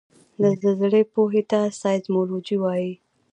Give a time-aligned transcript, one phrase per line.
[0.41, 2.93] د زلزلې پوهې ته سایزمولوجي وايي